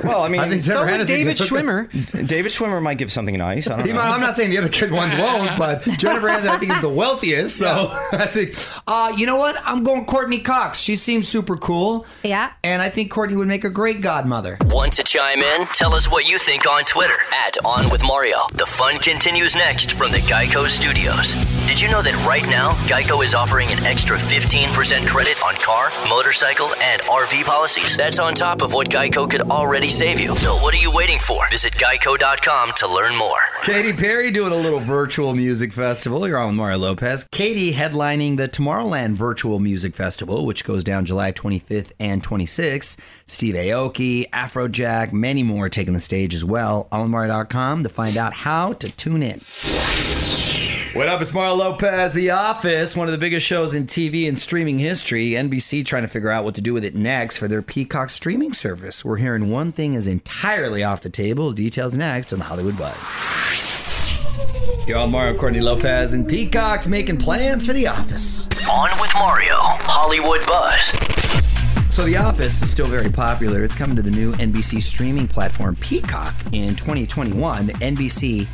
Well, 0.04 0.22
I 0.22 0.28
mean, 0.28 0.40
I 0.40 0.48
think 0.48 0.62
So 0.62 0.74
Jennifer 0.84 0.92
would 0.92 1.00
Aniston 1.00 1.06
David 1.08 1.36
could 1.38 1.48
hook 1.48 1.58
up- 1.58 1.64
Schwimmer. 1.64 2.28
David 2.28 2.52
Schwimmer 2.52 2.80
might 2.80 2.98
give 2.98 3.10
something 3.10 3.36
nice. 3.36 3.68
I 3.68 3.76
don't 3.78 3.86
He 3.86 3.92
know. 3.92 3.98
might- 3.98 4.10
I'm 4.10 4.20
not 4.20 4.36
saying 4.36 4.50
the 4.50 4.58
other 4.58 4.68
kid 4.68 4.92
ones 4.92 5.16
won't, 5.16 5.58
but 5.58 5.82
Jennifer 5.82 6.28
Aniston, 6.28 6.48
I 6.48 6.58
think, 6.58 6.72
is 6.72 6.80
the 6.80 6.88
wealthiest. 6.90 7.56
So 7.58 7.88
I 8.12 8.26
think, 8.26 8.54
uh, 8.86 9.12
you 9.16 9.26
know 9.26 9.36
what? 9.36 9.56
I'm 9.64 9.82
going 9.82 10.04
Courteney 10.04 10.40
Cox. 10.40 10.78
She 10.78 10.94
seems 10.94 11.26
super 11.26 11.56
cool. 11.56 12.06
Yeah. 12.22 12.52
And 12.62 12.80
I 12.82 12.88
think 12.90 13.10
Courtney 13.10 13.34
would 13.36 13.48
make 13.48 13.64
a 13.64 13.70
great 13.70 14.00
godmother. 14.02 14.58
Want 14.66 14.92
to 14.94 15.02
chime 15.02 15.38
in? 15.40 15.66
Tell 15.68 15.94
us 15.94 16.08
what 16.10 16.28
you 16.28 16.38
think 16.38 16.68
on 16.70 16.84
Twitter 16.84 17.16
at 17.46 17.56
On 17.64 17.90
With 17.90 18.04
Mario. 18.04 18.36
The 18.52 18.66
fun 18.66 18.98
continues 18.98 19.56
next 19.56 19.92
from 19.92 20.12
the 20.12 20.18
Geico 20.18 20.68
Studios. 20.68 21.34
Did 21.66 21.80
you 21.80 21.90
know 21.90 22.00
that 22.00 22.14
right 22.24 22.46
now, 22.48 22.70
Geico 22.86 23.24
is 23.24 23.34
offering 23.34 23.72
an 23.72 23.84
extra 23.84 24.16
15% 24.16 25.04
credit 25.08 25.36
on 25.44 25.54
car, 25.56 25.90
motorcycle, 26.08 26.68
and 26.80 27.02
RV 27.02 27.44
policies? 27.44 27.96
That's 27.96 28.20
on 28.20 28.34
top 28.34 28.62
of 28.62 28.72
what 28.72 28.88
Geico 28.88 29.28
could 29.28 29.42
already 29.42 29.88
save 29.88 30.20
you. 30.20 30.36
So 30.36 30.56
what 30.56 30.72
are 30.74 30.78
you 30.78 30.92
waiting 30.92 31.18
for? 31.18 31.50
Visit 31.50 31.72
geico.com 31.72 32.72
to 32.76 32.88
learn 32.88 33.16
more. 33.16 33.40
Katy 33.64 33.94
Perry 33.94 34.30
doing 34.30 34.52
a 34.52 34.56
little 34.56 34.78
virtual 34.78 35.34
music 35.34 35.72
festival. 35.72 36.26
You're 36.28 36.38
on 36.38 36.46
with 36.46 36.56
Mario 36.56 36.78
Lopez. 36.78 37.26
Katy 37.32 37.72
headlining 37.72 38.36
the 38.36 38.46
Tomorrowland 38.46 39.14
Virtual 39.14 39.58
Music 39.58 39.92
Festival, 39.92 40.46
which 40.46 40.64
goes 40.64 40.84
down 40.84 41.04
July 41.04 41.32
25th 41.32 41.90
and 41.98 42.22
26th. 42.22 42.96
Steve 43.26 43.56
Aoki, 43.56 44.30
Afrojack, 44.30 45.12
many 45.12 45.42
more 45.42 45.68
taking 45.68 45.94
the 45.94 46.00
stage 46.00 46.32
as 46.32 46.44
well. 46.44 46.86
OnWithMario.com 46.92 47.82
to 47.82 47.88
find 47.88 48.16
out 48.16 48.34
how 48.34 48.72
to 48.74 48.88
tune 48.92 49.24
in. 49.24 49.40
What 50.96 51.08
up? 51.08 51.20
It's 51.20 51.34
Mario 51.34 51.56
Lopez. 51.56 52.14
The 52.14 52.30
Office, 52.30 52.96
one 52.96 53.06
of 53.06 53.12
the 53.12 53.18
biggest 53.18 53.44
shows 53.44 53.74
in 53.74 53.86
TV 53.86 54.26
and 54.28 54.38
streaming 54.38 54.78
history. 54.78 55.32
NBC 55.32 55.84
trying 55.84 56.04
to 56.04 56.08
figure 56.08 56.30
out 56.30 56.42
what 56.42 56.54
to 56.54 56.62
do 56.62 56.72
with 56.72 56.84
it 56.84 56.94
next 56.94 57.36
for 57.36 57.48
their 57.48 57.60
Peacock 57.60 58.08
streaming 58.08 58.54
service. 58.54 59.04
We're 59.04 59.18
hearing 59.18 59.50
one 59.50 59.72
thing 59.72 59.92
is 59.92 60.06
entirely 60.06 60.84
off 60.84 61.02
the 61.02 61.10
table. 61.10 61.52
Details 61.52 61.98
next 61.98 62.32
on 62.32 62.38
the 62.38 62.46
Hollywood 62.46 62.78
Buzz. 62.78 63.12
On 64.96 65.10
Mario 65.10 65.38
Courtney 65.38 65.60
Lopez, 65.60 66.14
and 66.14 66.26
Peacock's 66.26 66.88
making 66.88 67.18
plans 67.18 67.66
for 67.66 67.74
The 67.74 67.88
Office. 67.88 68.48
On 68.66 68.88
with 68.98 69.12
Mario, 69.16 69.54
Hollywood 69.58 70.46
Buzz. 70.46 70.92
So, 71.94 72.06
The 72.06 72.16
Office 72.16 72.62
is 72.62 72.70
still 72.70 72.86
very 72.86 73.10
popular. 73.10 73.62
It's 73.62 73.74
coming 73.74 73.96
to 73.96 74.02
the 74.02 74.10
new 74.10 74.32
NBC 74.32 74.80
streaming 74.80 75.28
platform 75.28 75.76
Peacock 75.76 76.34
in 76.52 76.74
2021. 76.74 77.68
NBC 77.68 78.46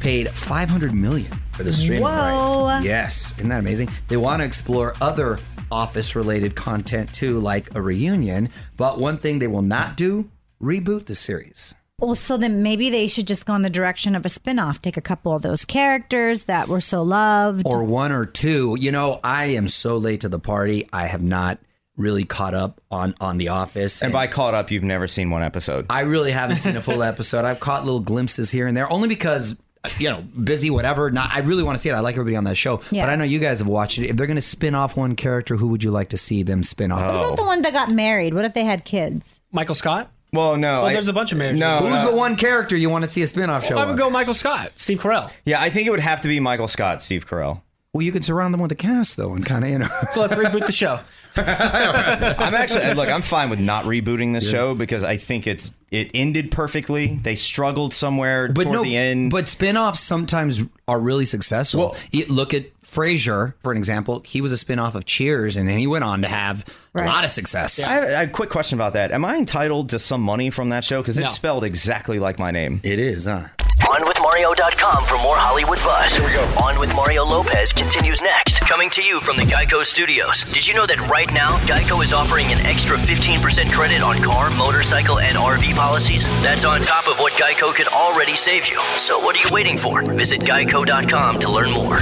paid 0.00 0.28
500 0.28 0.94
million 0.94 1.28
for 1.58 1.64
the 1.64 1.72
streaming 1.72 2.04
Whoa. 2.04 2.66
rights. 2.66 2.84
Yes, 2.86 3.34
isn't 3.36 3.48
that 3.48 3.58
amazing? 3.58 3.90
They 4.06 4.16
want 4.16 4.40
to 4.40 4.46
explore 4.46 4.94
other 5.00 5.40
Office-related 5.72 6.54
content 6.54 7.12
too, 7.12 7.40
like 7.40 7.74
a 7.74 7.82
reunion. 7.82 8.48
But 8.76 8.98
one 9.00 9.18
thing 9.18 9.40
they 9.40 9.48
will 9.48 9.60
not 9.60 9.96
do: 9.96 10.30
reboot 10.62 11.06
the 11.06 11.14
series. 11.16 11.74
Well, 12.00 12.14
so 12.14 12.36
then 12.36 12.62
maybe 12.62 12.90
they 12.90 13.08
should 13.08 13.26
just 13.26 13.44
go 13.44 13.56
in 13.56 13.62
the 13.62 13.68
direction 13.68 14.14
of 14.14 14.24
a 14.24 14.28
spin-off. 14.28 14.80
Take 14.80 14.96
a 14.96 15.00
couple 15.00 15.34
of 15.34 15.42
those 15.42 15.64
characters 15.64 16.44
that 16.44 16.68
were 16.68 16.80
so 16.80 17.02
loved. 17.02 17.66
or 17.66 17.82
one 17.82 18.12
or 18.12 18.24
two. 18.24 18.76
You 18.78 18.92
know, 18.92 19.18
I 19.24 19.46
am 19.46 19.66
so 19.66 19.98
late 19.98 20.20
to 20.20 20.28
the 20.28 20.38
party. 20.38 20.88
I 20.92 21.06
have 21.08 21.22
not 21.22 21.58
really 21.96 22.24
caught 22.24 22.54
up 22.54 22.80
on 22.90 23.14
on 23.20 23.36
The 23.36 23.48
Office. 23.48 24.02
And 24.02 24.12
by 24.12 24.28
caught 24.28 24.54
up, 24.54 24.70
you've 24.70 24.84
never 24.84 25.08
seen 25.08 25.28
one 25.30 25.42
episode. 25.42 25.86
I 25.90 26.02
really 26.02 26.30
haven't 26.30 26.58
seen 26.58 26.76
a 26.76 26.82
full 26.82 27.02
episode. 27.12 27.44
I've 27.44 27.58
caught 27.60 27.84
little 27.84 28.00
glimpses 28.00 28.52
here 28.52 28.68
and 28.68 28.76
there, 28.76 28.90
only 28.90 29.08
because 29.08 29.60
you 29.98 30.10
know, 30.10 30.20
busy, 30.22 30.70
whatever. 30.70 31.10
Not, 31.10 31.30
I 31.34 31.40
really 31.40 31.62
want 31.62 31.76
to 31.76 31.82
see 31.82 31.88
it. 31.88 31.94
I 31.94 32.00
like 32.00 32.14
everybody 32.14 32.36
on 32.36 32.44
that 32.44 32.56
show, 32.56 32.80
Yeah. 32.90 33.04
but 33.04 33.10
I 33.10 33.16
know 33.16 33.24
you 33.24 33.38
guys 33.38 33.58
have 33.58 33.68
watched 33.68 33.98
it. 33.98 34.08
If 34.08 34.16
they're 34.16 34.26
going 34.26 34.36
to 34.36 34.40
spin 34.40 34.74
off 34.74 34.96
one 34.96 35.16
character, 35.16 35.56
who 35.56 35.68
would 35.68 35.82
you 35.82 35.90
like 35.90 36.10
to 36.10 36.16
see 36.16 36.42
them 36.42 36.62
spin 36.62 36.90
off? 36.92 37.00
What 37.00 37.10
about 37.10 37.36
the 37.36 37.42
oh. 37.42 37.46
one 37.46 37.62
that 37.62 37.72
got 37.72 37.90
married? 37.90 38.34
What 38.34 38.44
if 38.44 38.54
they 38.54 38.64
had 38.64 38.84
kids? 38.84 39.40
Michael 39.52 39.74
Scott. 39.74 40.10
Well, 40.32 40.56
no. 40.56 40.82
Well, 40.82 40.86
I- 40.86 40.92
there's 40.92 41.08
a 41.08 41.12
bunch 41.12 41.32
of 41.32 41.38
marriages. 41.38 41.60
No, 41.60 41.78
Who's 41.78 41.90
no. 41.90 42.10
the 42.10 42.16
one 42.16 42.36
character 42.36 42.76
you 42.76 42.90
want 42.90 43.04
to 43.04 43.10
see 43.10 43.22
a 43.22 43.26
spin-off 43.26 43.64
show? 43.64 43.78
I 43.78 43.84
would 43.84 43.92
of? 43.92 43.98
go 43.98 44.10
Michael 44.10 44.34
Scott, 44.34 44.72
Steve 44.76 45.00
Carell. 45.00 45.30
Yeah, 45.46 45.60
I 45.60 45.70
think 45.70 45.86
it 45.86 45.90
would 45.90 46.00
have 46.00 46.20
to 46.22 46.28
be 46.28 46.38
Michael 46.38 46.68
Scott, 46.68 47.00
Steve 47.00 47.26
Carell. 47.26 47.62
Well, 47.94 48.02
you 48.02 48.12
could 48.12 48.24
surround 48.24 48.52
them 48.52 48.60
with 48.60 48.70
a 48.70 48.74
cast 48.76 49.16
though, 49.16 49.32
and 49.34 49.44
kind 49.46 49.64
of 49.64 49.70
you 49.70 49.78
know. 49.78 49.88
So 50.10 50.20
let's 50.20 50.34
reboot 50.34 50.66
the 50.66 50.72
show. 50.72 51.00
I'm 51.36 52.54
actually 52.54 52.92
look. 52.94 53.08
I'm 53.08 53.22
fine 53.22 53.48
with 53.50 53.60
not 53.60 53.84
rebooting 53.84 54.34
the 54.34 54.40
show 54.40 54.74
because 54.74 55.04
I 55.04 55.16
think 55.16 55.46
it's 55.46 55.72
it 55.90 56.10
ended 56.12 56.50
perfectly. 56.50 57.16
They 57.22 57.34
struggled 57.34 57.94
somewhere 57.94 58.48
but 58.48 58.64
toward 58.64 58.74
no, 58.76 58.82
the 58.82 58.96
end. 58.96 59.30
but 59.30 59.48
spin-offs 59.48 60.00
sometimes 60.00 60.62
are 60.86 61.00
really 61.00 61.24
successful. 61.24 61.94
Well- 62.12 62.24
look 62.28 62.52
at 62.54 62.78
Frasier, 62.80 63.54
for 63.62 63.72
an 63.72 63.78
example. 63.78 64.22
He 64.26 64.40
was 64.40 64.52
a 64.52 64.56
spin-off 64.58 64.94
of 64.94 65.04
Cheers, 65.06 65.56
and 65.56 65.68
then 65.68 65.78
he 65.78 65.86
went 65.86 66.04
on 66.04 66.22
to 66.22 66.28
have 66.28 66.64
Right. 66.92 67.04
a 67.06 67.08
lot 67.08 67.24
of 67.24 67.30
success. 67.30 67.86
I 67.86 67.92
have 67.92 68.04
a, 68.04 68.22
a 68.24 68.26
quick 68.26 68.50
question 68.50 68.78
about 68.78 68.94
that. 68.94 69.12
Am 69.12 69.24
I 69.24 69.36
entitled 69.36 69.90
to 69.90 69.98
some 69.98 70.20
money 70.22 70.50
from 70.50 70.70
that 70.70 70.84
show? 70.84 71.00
Because 71.00 71.16
it's 71.18 71.26
No. 71.28 71.32
spelled 71.32 71.64
exactly 71.64 72.18
like 72.18 72.38
my 72.38 72.50
name. 72.50 72.80
It 72.82 72.98
is, 72.98 73.26
huh? 73.26 73.44
OnWithMario.com 73.80 75.04
for 75.04 75.18
more 75.18 75.36
Hollywood 75.36 75.78
buzz. 75.78 76.14
Here 76.14 76.26
we 76.26 76.32
go. 76.32 76.44
On 76.62 76.78
with 76.78 76.94
Mario 76.94 77.24
Lopez 77.24 77.72
continues 77.72 78.20
next. 78.20 78.60
Coming 78.60 78.90
to 78.90 79.02
you 79.02 79.20
from 79.20 79.36
the 79.36 79.44
Geico 79.44 79.84
Studios. 79.84 80.44
Did 80.44 80.66
you 80.66 80.74
know 80.74 80.86
that 80.86 81.00
right 81.08 81.32
now, 81.32 81.58
Geico 81.66 82.02
is 82.02 82.12
offering 82.12 82.46
an 82.46 82.58
extra 82.66 82.96
15% 82.96 83.72
credit 83.72 84.02
on 84.02 84.22
car, 84.22 84.50
motorcycle, 84.50 85.18
and 85.18 85.36
RV 85.36 85.74
policies? 85.74 86.26
That's 86.42 86.64
on 86.64 86.82
top 86.82 87.08
of 87.08 87.18
what 87.18 87.32
Geico 87.34 87.74
could 87.74 87.88
already 87.88 88.34
save 88.34 88.66
you. 88.68 88.80
So 88.96 89.18
what 89.18 89.36
are 89.36 89.48
you 89.48 89.52
waiting 89.52 89.78
for? 89.78 90.02
Visit 90.02 90.40
Geico.com 90.40 91.38
to 91.40 91.50
learn 91.50 91.70
more. 91.70 92.00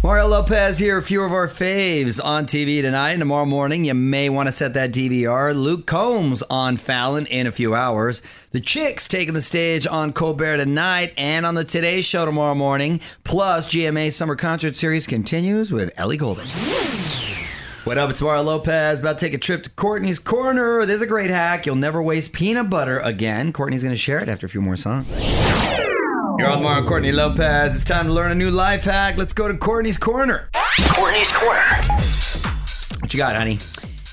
Mario 0.00 0.28
Lopez 0.28 0.78
here. 0.78 0.98
A 0.98 1.02
few 1.02 1.24
of 1.24 1.32
our 1.32 1.48
faves 1.48 2.24
on 2.24 2.46
TV 2.46 2.80
tonight. 2.80 3.10
And 3.10 3.20
tomorrow 3.20 3.44
morning, 3.44 3.84
you 3.84 3.94
may 3.94 4.28
want 4.28 4.46
to 4.46 4.52
set 4.52 4.74
that 4.74 4.92
DVR. 4.92 5.56
Luke 5.56 5.86
Combs 5.86 6.40
on 6.42 6.76
Fallon 6.76 7.26
in 7.26 7.48
a 7.48 7.50
few 7.50 7.74
hours. 7.74 8.22
The 8.52 8.60
Chicks 8.60 9.08
taking 9.08 9.34
the 9.34 9.42
stage 9.42 9.88
on 9.88 10.12
Colbert 10.12 10.58
tonight 10.58 11.14
and 11.18 11.44
on 11.44 11.56
the 11.56 11.64
Today 11.64 12.00
Show 12.00 12.24
tomorrow 12.24 12.54
morning. 12.54 13.00
Plus, 13.24 13.68
GMA 13.68 14.12
Summer 14.12 14.36
Concert 14.36 14.76
Series 14.76 15.08
continues 15.08 15.72
with 15.72 15.90
Ellie 15.98 16.16
Goulding. 16.16 16.46
What 17.82 17.98
up? 17.98 18.08
It's 18.10 18.22
Mario 18.22 18.42
Lopez. 18.42 19.00
About 19.00 19.18
to 19.18 19.26
take 19.26 19.34
a 19.34 19.38
trip 19.38 19.64
to 19.64 19.70
Courtney's 19.70 20.20
Corner. 20.20 20.86
There's 20.86 21.02
a 21.02 21.06
great 21.08 21.30
hack. 21.30 21.66
You'll 21.66 21.74
never 21.74 22.00
waste 22.00 22.32
peanut 22.32 22.70
butter 22.70 23.00
again. 23.00 23.52
Courtney's 23.52 23.82
going 23.82 23.94
to 23.94 24.00
share 24.00 24.20
it 24.20 24.28
after 24.28 24.46
a 24.46 24.48
few 24.48 24.60
more 24.60 24.76
songs. 24.76 25.87
You're 26.38 26.48
on 26.50 26.62
Mario 26.62 26.86
Courtney 26.86 27.10
Lopez. 27.10 27.74
It's 27.74 27.82
time 27.84 28.06
to 28.06 28.12
learn 28.12 28.30
a 28.30 28.34
new 28.34 28.50
life 28.50 28.84
hack. 28.84 29.16
Let's 29.16 29.32
go 29.32 29.48
to 29.48 29.56
Courtney's 29.58 29.98
Corner. 29.98 30.48
Courtney's 30.94 31.32
Corner. 31.32 31.60
What 33.00 33.12
you 33.12 33.18
got, 33.18 33.34
honey? 33.34 33.58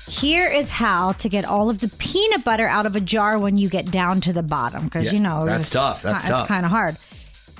Here 0.08 0.48
is 0.50 0.70
how 0.70 1.12
to 1.12 1.28
get 1.28 1.44
all 1.44 1.70
of 1.70 1.78
the 1.78 1.88
peanut 1.98 2.42
butter 2.44 2.66
out 2.66 2.84
of 2.86 2.96
a 2.96 3.00
jar 3.00 3.38
when 3.38 3.56
you 3.56 3.68
get 3.68 3.90
down 3.92 4.20
to 4.22 4.32
the 4.32 4.42
bottom, 4.42 4.84
because 4.84 5.04
Yeah, 5.06 5.12
you 5.12 5.20
know 5.20 5.44
that's 5.46 5.68
it's- 5.68 5.70
tough. 5.70 6.02
That's 6.02 6.24
it's 6.24 6.28
tough. 6.30 6.48
kind 6.48 6.64
of 6.64 6.70
hard. 6.72 6.96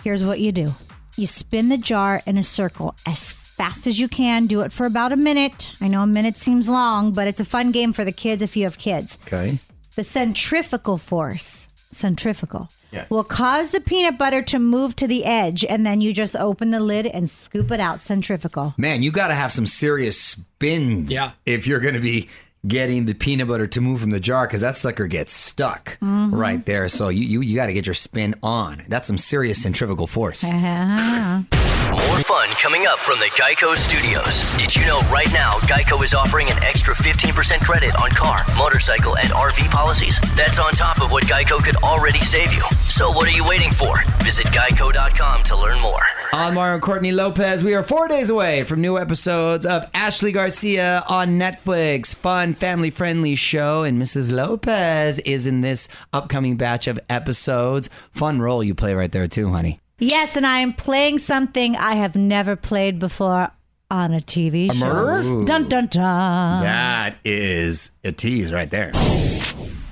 Here's 0.02 0.24
what 0.24 0.40
you 0.40 0.50
do: 0.52 0.74
you 1.16 1.26
spin 1.26 1.68
the 1.68 1.78
jar 1.78 2.22
in 2.26 2.36
a 2.36 2.42
circle 2.42 2.94
as 3.06 3.30
fast 3.32 3.86
as 3.86 4.00
you 4.00 4.08
can. 4.08 4.46
Do 4.46 4.62
it 4.62 4.72
for 4.72 4.86
about 4.86 5.12
a 5.12 5.16
minute. 5.16 5.70
I 5.80 5.86
know 5.88 6.02
a 6.02 6.06
minute 6.08 6.36
seems 6.36 6.68
long, 6.68 7.12
but 7.12 7.28
it's 7.28 7.40
a 7.40 7.44
fun 7.44 7.70
game 7.70 7.92
for 7.92 8.04
the 8.04 8.12
kids 8.12 8.42
if 8.42 8.56
you 8.56 8.64
have 8.64 8.78
kids. 8.78 9.16
Okay. 9.26 9.58
The 9.94 10.04
centrifugal 10.04 10.98
force, 10.98 11.66
centrifugal, 11.90 12.68
Yes. 12.92 13.10
will 13.10 13.24
cause 13.24 13.70
the 13.72 13.80
peanut 13.80 14.16
butter 14.18 14.42
to 14.42 14.58
move 14.58 14.96
to 14.96 15.06
the 15.06 15.24
edge, 15.24 15.64
and 15.64 15.84
then 15.84 16.00
you 16.00 16.12
just 16.12 16.36
open 16.36 16.70
the 16.70 16.80
lid 16.80 17.06
and 17.06 17.28
scoop 17.28 17.70
it 17.70 17.80
out. 17.80 18.00
Centrifugal. 18.00 18.74
Man, 18.78 19.02
you 19.02 19.10
got 19.10 19.28
to 19.28 19.34
have 19.34 19.52
some 19.52 19.66
serious 19.66 20.18
spin 20.20 21.06
Yeah. 21.08 21.32
if 21.44 21.66
you're 21.66 21.80
going 21.80 21.94
to 21.94 22.00
be 22.00 22.28
getting 22.66 23.06
the 23.06 23.14
peanut 23.14 23.46
butter 23.48 23.66
to 23.68 23.80
move 23.80 24.00
from 24.00 24.10
the 24.10 24.18
jar 24.18 24.46
because 24.46 24.60
that 24.60 24.76
sucker 24.76 25.06
gets 25.06 25.32
stuck 25.32 25.98
Mm-hmm. 26.00 26.34
right 26.34 26.64
there. 26.66 26.88
So 26.88 27.08
you, 27.10 27.24
you, 27.24 27.40
you 27.40 27.54
got 27.54 27.66
to 27.66 27.72
get 27.72 27.86
your 27.86 27.94
spin 27.94 28.34
on. 28.42 28.84
That's 28.88 29.06
some 29.06 29.18
serious 29.18 29.62
centrifugal 29.62 30.06
force. 30.08 30.42
More 31.96 32.20
fun 32.20 32.50
coming 32.60 32.86
up 32.86 32.98
from 32.98 33.18
the 33.20 33.30
Geico 33.40 33.74
Studios. 33.74 34.44
Did 34.58 34.76
you 34.76 34.84
know 34.84 35.00
right 35.08 35.32
now 35.32 35.54
Geico 35.60 36.04
is 36.04 36.12
offering 36.12 36.50
an 36.50 36.62
extra 36.62 36.94
15% 36.94 37.64
credit 37.64 37.96
on 37.96 38.10
car, 38.10 38.44
motorcycle, 38.54 39.16
and 39.16 39.30
RV 39.30 39.70
policies? 39.70 40.20
That's 40.34 40.58
on 40.58 40.72
top 40.72 41.00
of 41.00 41.10
what 41.10 41.24
Geico 41.24 41.56
could 41.64 41.76
already 41.76 42.20
save 42.20 42.52
you. 42.52 42.62
So 42.90 43.10
what 43.10 43.26
are 43.26 43.34
you 43.34 43.48
waiting 43.48 43.70
for? 43.70 43.96
Visit 44.22 44.48
geico.com 44.48 45.42
to 45.44 45.56
learn 45.56 45.80
more. 45.80 46.02
On 46.34 46.52
Mario 46.52 46.74
and 46.74 46.82
Courtney 46.82 47.12
Lopez, 47.12 47.64
we 47.64 47.74
are 47.74 47.82
four 47.82 48.08
days 48.08 48.28
away 48.28 48.64
from 48.64 48.82
new 48.82 48.98
episodes 48.98 49.64
of 49.64 49.88
Ashley 49.94 50.32
Garcia 50.32 51.02
on 51.08 51.38
Netflix. 51.38 52.14
Fun, 52.14 52.52
family 52.52 52.90
friendly 52.90 53.36
show. 53.36 53.84
And 53.84 54.00
Mrs. 54.00 54.32
Lopez 54.32 55.18
is 55.20 55.46
in 55.46 55.62
this 55.62 55.88
upcoming 56.12 56.58
batch 56.58 56.88
of 56.88 57.00
episodes. 57.08 57.88
Fun 58.10 58.42
role 58.42 58.62
you 58.62 58.74
play 58.74 58.94
right 58.94 59.10
there, 59.10 59.26
too, 59.26 59.50
honey. 59.50 59.80
Yes, 59.98 60.36
and 60.36 60.46
I 60.46 60.58
am 60.58 60.74
playing 60.74 61.20
something 61.20 61.74
I 61.74 61.94
have 61.94 62.14
never 62.16 62.54
played 62.54 62.98
before 62.98 63.50
on 63.90 64.12
a 64.12 64.20
TV 64.20 64.70
show. 64.70 64.78
murderer? 64.78 65.44
Dun 65.46 65.70
dun 65.70 65.86
dun. 65.86 66.62
That 66.62 67.16
is 67.24 67.92
a 68.04 68.12
tease 68.12 68.52
right 68.52 68.68
there. 68.68 68.92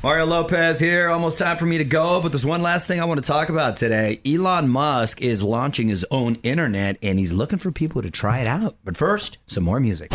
Mario 0.03 0.27
Lopez 0.27 0.79
here. 0.79 1.09
Almost 1.09 1.39
time 1.39 1.57
for 1.57 1.65
me 1.65 1.79
to 1.79 1.85
go, 1.85 2.21
but 2.21 2.33
there's 2.33 2.45
one 2.45 2.61
last 2.61 2.87
thing 2.87 3.01
I 3.01 3.07
want 3.07 3.25
to 3.25 3.27
talk 3.27 3.49
about 3.49 3.77
today. 3.77 4.21
Elon 4.27 4.69
Musk 4.69 5.23
is 5.23 5.43
launching 5.43 5.89
his 5.89 6.05
own 6.11 6.35
internet 6.43 6.99
and 7.01 7.19
he's 7.19 7.33
looking 7.33 7.59
for 7.59 7.73
people 7.73 8.03
to 8.03 8.11
try 8.11 8.41
it 8.41 8.47
out. 8.47 8.77
But 8.85 8.99
first, 8.99 9.39
some 9.47 9.65
more 9.65 9.81
music. 9.81 10.11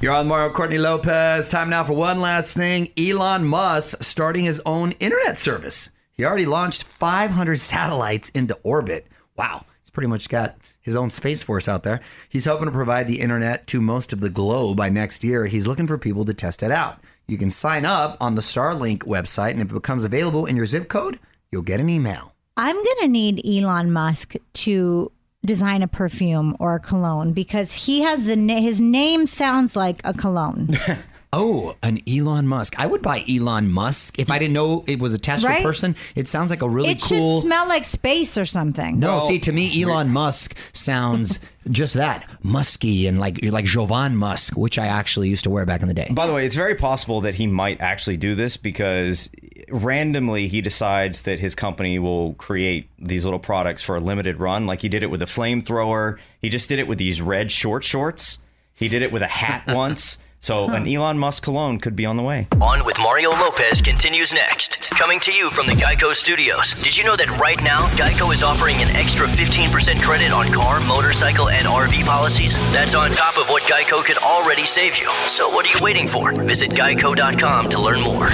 You're 0.00 0.14
on 0.14 0.26
Mario 0.26 0.50
Courtney 0.50 0.78
Lopez. 0.78 1.50
Time 1.50 1.68
now 1.68 1.84
for 1.84 1.92
one 1.92 2.22
last 2.22 2.54
thing. 2.54 2.88
Elon 2.96 3.44
Musk 3.44 4.02
starting 4.02 4.44
his 4.44 4.62
own 4.64 4.92
internet 4.92 5.36
service. 5.36 5.90
He 6.16 6.24
already 6.24 6.46
launched 6.46 6.84
500 6.84 7.60
satellites 7.60 8.30
into 8.30 8.58
orbit. 8.62 9.06
Wow, 9.36 9.66
he's 9.82 9.90
pretty 9.90 10.08
much 10.08 10.30
got 10.30 10.56
his 10.80 10.96
own 10.96 11.10
space 11.10 11.42
force 11.42 11.68
out 11.68 11.82
there. 11.82 12.00
He's 12.28 12.46
hoping 12.46 12.64
to 12.64 12.70
provide 12.72 13.06
the 13.06 13.20
internet 13.20 13.66
to 13.68 13.82
most 13.82 14.14
of 14.14 14.20
the 14.20 14.30
globe 14.30 14.78
by 14.78 14.88
next 14.88 15.22
year. 15.22 15.44
He's 15.44 15.66
looking 15.66 15.86
for 15.86 15.98
people 15.98 16.24
to 16.24 16.32
test 16.32 16.62
it 16.62 16.70
out. 16.70 17.00
You 17.28 17.36
can 17.36 17.50
sign 17.50 17.84
up 17.84 18.16
on 18.18 18.34
the 18.34 18.40
Starlink 18.40 19.00
website, 19.00 19.50
and 19.50 19.60
if 19.60 19.70
it 19.70 19.74
becomes 19.74 20.04
available 20.04 20.46
in 20.46 20.56
your 20.56 20.64
zip 20.64 20.88
code, 20.88 21.18
you'll 21.52 21.62
get 21.62 21.80
an 21.80 21.90
email. 21.90 22.32
I'm 22.56 22.76
going 22.76 23.00
to 23.00 23.08
need 23.08 23.44
Elon 23.44 23.92
Musk 23.92 24.36
to 24.54 25.12
design 25.44 25.82
a 25.82 25.88
perfume 25.88 26.56
or 26.58 26.76
a 26.76 26.80
cologne 26.80 27.32
because 27.32 27.72
he 27.72 28.00
has 28.00 28.24
the 28.24 28.36
na- 28.36 28.60
his 28.60 28.80
name 28.80 29.26
sounds 29.26 29.76
like 29.76 30.00
a 30.02 30.14
cologne. 30.14 30.70
Oh, 31.32 31.74
an 31.82 32.00
Elon 32.08 32.46
Musk. 32.46 32.78
I 32.78 32.86
would 32.86 33.02
buy 33.02 33.22
Elon 33.28 33.68
Musk 33.70 34.18
if 34.18 34.30
I 34.30 34.38
didn't 34.38 34.54
know 34.54 34.84
it 34.86 34.98
was 35.00 35.12
attached 35.12 35.42
to 35.42 35.48
Right? 35.48 35.60
a 35.60 35.64
person. 35.64 35.96
It 36.14 36.28
sounds 36.28 36.50
like 36.50 36.62
a 36.62 36.68
really 36.68 36.90
it 36.90 37.02
cool. 37.02 37.40
should 37.40 37.46
smell 37.48 37.68
like 37.68 37.84
space 37.84 38.38
or 38.38 38.46
something. 38.46 38.98
No, 38.98 39.20
see, 39.20 39.38
to 39.40 39.52
me, 39.52 39.82
Elon 39.82 40.08
Musk 40.10 40.56
sounds 40.72 41.38
just 41.70 41.94
that 41.94 42.28
musky 42.44 43.06
and 43.06 43.18
like 43.18 43.44
like 43.44 43.64
Jovan 43.64 44.16
Musk, 44.16 44.56
which 44.56 44.78
I 44.78 44.86
actually 44.86 45.28
used 45.28 45.44
to 45.44 45.50
wear 45.50 45.66
back 45.66 45.82
in 45.82 45.88
the 45.88 45.94
day. 45.94 46.08
By 46.12 46.26
the 46.26 46.32
way, 46.32 46.46
it's 46.46 46.54
very 46.54 46.74
possible 46.76 47.20
that 47.22 47.34
he 47.34 47.46
might 47.46 47.80
actually 47.80 48.16
do 48.16 48.34
this 48.34 48.56
because 48.56 49.28
randomly 49.68 50.48
he 50.48 50.60
decides 50.60 51.22
that 51.22 51.40
his 51.40 51.54
company 51.54 51.98
will 51.98 52.34
create 52.34 52.88
these 52.98 53.24
little 53.24 53.40
products 53.40 53.82
for 53.82 53.96
a 53.96 54.00
limited 54.00 54.38
run. 54.38 54.66
Like 54.66 54.80
he 54.80 54.88
did 54.88 55.02
it 55.02 55.10
with 55.10 55.22
a 55.22 55.26
flamethrower. 55.26 56.18
He 56.40 56.48
just 56.48 56.68
did 56.68 56.78
it 56.78 56.86
with 56.86 56.98
these 56.98 57.20
red 57.20 57.50
short 57.52 57.84
shorts. 57.84 58.38
He 58.74 58.88
did 58.88 59.02
it 59.02 59.10
with 59.12 59.22
a 59.22 59.26
hat 59.26 59.64
once. 59.74 60.18
So 60.46 60.68
an 60.68 60.86
Elon 60.86 61.18
Musk 61.18 61.42
cologne 61.42 61.80
could 61.80 61.96
be 61.96 62.06
on 62.06 62.14
the 62.14 62.22
way. 62.22 62.46
On 62.60 62.84
with 62.84 62.96
Mario 63.00 63.30
Lopez 63.30 63.82
continues 63.82 64.32
next. 64.32 64.90
Coming 64.90 65.18
to 65.18 65.32
you 65.32 65.50
from 65.50 65.66
the 65.66 65.72
Geico 65.72 66.14
Studios. 66.14 66.72
Did 66.84 66.96
you 66.96 67.02
know 67.02 67.16
that 67.16 67.36
right 67.40 67.60
now, 67.64 67.88
Geico 67.96 68.32
is 68.32 68.44
offering 68.44 68.76
an 68.76 68.94
extra 68.94 69.26
15% 69.26 70.00
credit 70.00 70.32
on 70.32 70.52
car, 70.52 70.78
motorcycle, 70.78 71.48
and 71.48 71.66
RV 71.66 72.06
policies? 72.06 72.56
That's 72.72 72.94
on 72.94 73.10
top 73.10 73.38
of 73.38 73.48
what 73.48 73.64
Geico 73.64 74.04
could 74.04 74.18
already 74.18 74.66
save 74.66 74.96
you. 75.00 75.10
So 75.26 75.48
what 75.48 75.66
are 75.66 75.76
you 75.76 75.82
waiting 75.82 76.06
for? 76.06 76.30
Visit 76.30 76.70
geico.com 76.70 77.68
to 77.70 77.80
learn 77.80 78.00
more. 78.00 78.30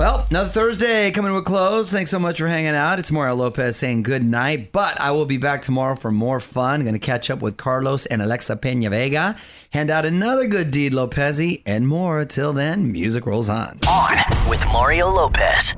Well, 0.00 0.26
another 0.30 0.48
Thursday 0.48 1.10
coming 1.10 1.30
to 1.30 1.36
a 1.36 1.42
close. 1.42 1.92
Thanks 1.92 2.10
so 2.10 2.18
much 2.18 2.38
for 2.38 2.48
hanging 2.48 2.74
out. 2.74 2.98
It's 2.98 3.12
Mario 3.12 3.34
Lopez 3.34 3.76
saying 3.76 4.02
good 4.02 4.24
night, 4.24 4.72
but 4.72 4.98
I 4.98 5.10
will 5.10 5.26
be 5.26 5.36
back 5.36 5.60
tomorrow 5.60 5.94
for 5.94 6.10
more 6.10 6.40
fun. 6.40 6.84
Going 6.84 6.94
to 6.94 6.98
catch 6.98 7.28
up 7.28 7.42
with 7.42 7.58
Carlos 7.58 8.06
and 8.06 8.22
Alexa 8.22 8.56
Pena 8.56 8.88
Vega, 8.88 9.36
hand 9.74 9.90
out 9.90 10.06
another 10.06 10.46
good 10.46 10.70
deed, 10.70 10.94
Lopez, 10.94 11.42
and 11.66 11.86
more. 11.86 12.24
Till 12.24 12.54
then, 12.54 12.90
music 12.90 13.26
rolls 13.26 13.50
on. 13.50 13.78
On 13.86 14.48
with 14.48 14.64
Mario 14.72 15.06
Lopez. 15.06 15.76